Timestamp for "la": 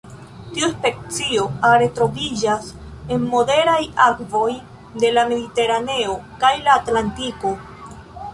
5.19-5.27, 6.67-6.77